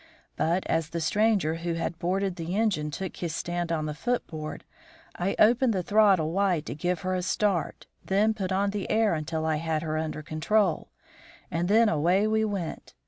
But, 0.35 0.65
as 0.65 0.89
the 0.89 0.99
stranger 0.99 1.57
who 1.57 1.73
had 1.75 1.99
boarded 1.99 2.35
the 2.35 2.55
engine 2.55 2.89
took 2.89 3.17
his 3.17 3.35
stand 3.35 3.71
on 3.71 3.85
the 3.85 3.93
foot 3.93 4.25
board, 4.25 4.63
I 5.15 5.35
opened 5.37 5.73
the 5.73 5.83
throttle 5.83 6.31
wide 6.31 6.65
to 6.65 6.73
give 6.73 7.01
her 7.01 7.13
a 7.13 7.21
start, 7.21 7.85
then 8.03 8.33
put 8.33 8.51
on 8.51 8.71
the 8.71 8.89
air 8.89 9.13
until 9.13 9.45
I 9.45 9.57
had 9.57 9.83
her 9.83 9.99
under 9.99 10.23
control, 10.23 10.89
and 11.51 11.67
then 11.67 11.87
away 11.87 12.25
we 12.25 12.43
went. 12.43 12.95